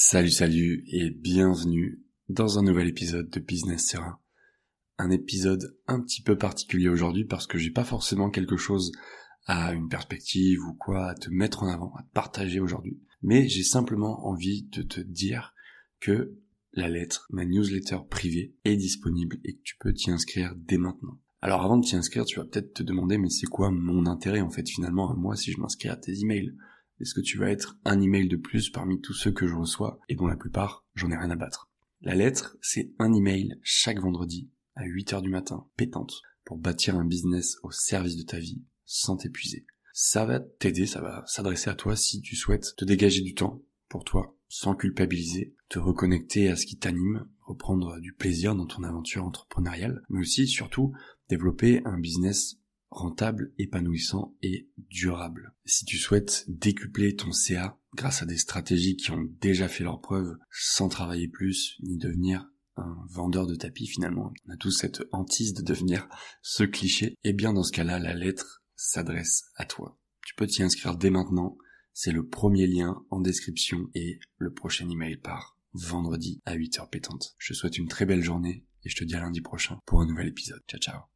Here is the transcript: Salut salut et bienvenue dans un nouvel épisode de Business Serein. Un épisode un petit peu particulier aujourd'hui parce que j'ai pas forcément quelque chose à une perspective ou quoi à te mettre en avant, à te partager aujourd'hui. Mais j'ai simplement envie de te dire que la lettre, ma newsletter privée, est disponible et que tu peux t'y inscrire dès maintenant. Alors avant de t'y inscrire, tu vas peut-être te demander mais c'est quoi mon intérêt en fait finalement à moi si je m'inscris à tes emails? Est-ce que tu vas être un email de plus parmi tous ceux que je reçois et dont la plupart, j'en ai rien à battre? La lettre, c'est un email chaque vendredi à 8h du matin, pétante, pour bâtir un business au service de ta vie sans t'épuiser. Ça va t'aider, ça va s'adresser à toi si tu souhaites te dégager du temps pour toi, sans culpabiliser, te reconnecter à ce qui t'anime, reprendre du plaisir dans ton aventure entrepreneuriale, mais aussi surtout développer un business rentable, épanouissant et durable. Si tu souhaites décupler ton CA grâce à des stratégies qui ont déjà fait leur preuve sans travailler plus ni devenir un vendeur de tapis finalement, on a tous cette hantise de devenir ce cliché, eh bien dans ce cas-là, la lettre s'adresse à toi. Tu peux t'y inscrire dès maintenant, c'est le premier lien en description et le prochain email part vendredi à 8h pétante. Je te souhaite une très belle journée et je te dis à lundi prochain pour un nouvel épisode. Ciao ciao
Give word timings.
Salut 0.00 0.30
salut 0.30 0.84
et 0.92 1.10
bienvenue 1.10 2.00
dans 2.28 2.56
un 2.56 2.62
nouvel 2.62 2.86
épisode 2.86 3.28
de 3.30 3.40
Business 3.40 3.88
Serein. 3.88 4.20
Un 4.96 5.10
épisode 5.10 5.76
un 5.88 6.00
petit 6.00 6.22
peu 6.22 6.38
particulier 6.38 6.88
aujourd'hui 6.88 7.24
parce 7.24 7.48
que 7.48 7.58
j'ai 7.58 7.72
pas 7.72 7.82
forcément 7.82 8.30
quelque 8.30 8.56
chose 8.56 8.92
à 9.46 9.72
une 9.72 9.88
perspective 9.88 10.60
ou 10.60 10.74
quoi 10.74 11.08
à 11.08 11.14
te 11.16 11.30
mettre 11.30 11.64
en 11.64 11.68
avant, 11.68 11.92
à 11.96 12.04
te 12.04 12.12
partager 12.12 12.60
aujourd'hui. 12.60 13.00
Mais 13.22 13.48
j'ai 13.48 13.64
simplement 13.64 14.24
envie 14.24 14.68
de 14.70 14.82
te 14.82 15.00
dire 15.00 15.52
que 15.98 16.38
la 16.72 16.88
lettre, 16.88 17.26
ma 17.30 17.44
newsletter 17.44 17.98
privée, 18.08 18.54
est 18.64 18.76
disponible 18.76 19.38
et 19.42 19.56
que 19.56 19.62
tu 19.64 19.76
peux 19.80 19.92
t'y 19.92 20.12
inscrire 20.12 20.54
dès 20.56 20.78
maintenant. 20.78 21.18
Alors 21.42 21.62
avant 21.62 21.76
de 21.76 21.84
t'y 21.84 21.96
inscrire, 21.96 22.24
tu 22.24 22.38
vas 22.38 22.44
peut-être 22.44 22.72
te 22.72 22.82
demander 22.84 23.18
mais 23.18 23.30
c'est 23.30 23.46
quoi 23.46 23.72
mon 23.72 24.06
intérêt 24.06 24.42
en 24.42 24.50
fait 24.50 24.68
finalement 24.68 25.10
à 25.10 25.14
moi 25.14 25.34
si 25.34 25.50
je 25.50 25.58
m'inscris 25.58 25.88
à 25.88 25.96
tes 25.96 26.20
emails? 26.20 26.54
Est-ce 27.00 27.14
que 27.14 27.20
tu 27.20 27.38
vas 27.38 27.50
être 27.50 27.78
un 27.84 28.00
email 28.00 28.28
de 28.28 28.36
plus 28.36 28.70
parmi 28.70 29.00
tous 29.00 29.14
ceux 29.14 29.32
que 29.32 29.46
je 29.46 29.54
reçois 29.54 30.00
et 30.08 30.14
dont 30.14 30.26
la 30.26 30.36
plupart, 30.36 30.84
j'en 30.94 31.10
ai 31.10 31.16
rien 31.16 31.30
à 31.30 31.36
battre? 31.36 31.70
La 32.00 32.14
lettre, 32.14 32.56
c'est 32.60 32.92
un 32.98 33.12
email 33.12 33.58
chaque 33.62 34.00
vendredi 34.00 34.50
à 34.74 34.84
8h 34.84 35.22
du 35.22 35.30
matin, 35.30 35.66
pétante, 35.76 36.22
pour 36.44 36.58
bâtir 36.58 36.96
un 36.96 37.04
business 37.04 37.56
au 37.62 37.70
service 37.70 38.16
de 38.16 38.22
ta 38.22 38.38
vie 38.38 38.62
sans 38.84 39.16
t'épuiser. 39.16 39.66
Ça 39.92 40.24
va 40.24 40.40
t'aider, 40.40 40.86
ça 40.86 41.00
va 41.00 41.24
s'adresser 41.26 41.70
à 41.70 41.74
toi 41.74 41.96
si 41.96 42.20
tu 42.20 42.36
souhaites 42.36 42.74
te 42.76 42.84
dégager 42.84 43.20
du 43.20 43.34
temps 43.34 43.62
pour 43.88 44.04
toi, 44.04 44.36
sans 44.48 44.74
culpabiliser, 44.74 45.56
te 45.68 45.78
reconnecter 45.78 46.48
à 46.48 46.56
ce 46.56 46.66
qui 46.66 46.78
t'anime, 46.78 47.28
reprendre 47.40 47.98
du 48.00 48.12
plaisir 48.12 48.54
dans 48.54 48.66
ton 48.66 48.84
aventure 48.84 49.24
entrepreneuriale, 49.24 50.02
mais 50.08 50.20
aussi 50.20 50.46
surtout 50.46 50.92
développer 51.28 51.82
un 51.84 51.98
business 51.98 52.58
rentable, 52.90 53.52
épanouissant 53.58 54.34
et 54.42 54.68
durable. 54.76 55.54
Si 55.64 55.84
tu 55.84 55.98
souhaites 55.98 56.44
décupler 56.48 57.16
ton 57.16 57.32
CA 57.32 57.78
grâce 57.94 58.22
à 58.22 58.26
des 58.26 58.38
stratégies 58.38 58.96
qui 58.96 59.10
ont 59.10 59.28
déjà 59.40 59.68
fait 59.68 59.84
leur 59.84 60.00
preuve 60.00 60.36
sans 60.50 60.88
travailler 60.88 61.28
plus 61.28 61.76
ni 61.82 61.96
devenir 61.96 62.50
un 62.76 62.96
vendeur 63.08 63.46
de 63.46 63.56
tapis 63.56 63.86
finalement, 63.86 64.32
on 64.46 64.52
a 64.52 64.56
tous 64.56 64.70
cette 64.70 65.02
hantise 65.12 65.54
de 65.54 65.62
devenir 65.62 66.08
ce 66.42 66.64
cliché, 66.64 67.16
eh 67.24 67.32
bien 67.32 67.52
dans 67.52 67.64
ce 67.64 67.72
cas-là, 67.72 67.98
la 67.98 68.14
lettre 68.14 68.62
s'adresse 68.76 69.50
à 69.56 69.64
toi. 69.64 69.98
Tu 70.24 70.34
peux 70.34 70.46
t'y 70.46 70.62
inscrire 70.62 70.96
dès 70.96 71.10
maintenant, 71.10 71.58
c'est 71.92 72.12
le 72.12 72.26
premier 72.26 72.66
lien 72.66 73.02
en 73.10 73.20
description 73.20 73.90
et 73.94 74.20
le 74.36 74.52
prochain 74.52 74.88
email 74.88 75.16
part 75.16 75.58
vendredi 75.72 76.40
à 76.44 76.56
8h 76.56 76.88
pétante. 76.88 77.34
Je 77.38 77.52
te 77.52 77.58
souhaite 77.58 77.78
une 77.78 77.88
très 77.88 78.06
belle 78.06 78.22
journée 78.22 78.64
et 78.84 78.88
je 78.88 78.96
te 78.96 79.04
dis 79.04 79.16
à 79.16 79.20
lundi 79.20 79.40
prochain 79.40 79.78
pour 79.84 80.00
un 80.00 80.06
nouvel 80.06 80.28
épisode. 80.28 80.62
Ciao 80.68 80.80
ciao 80.80 81.08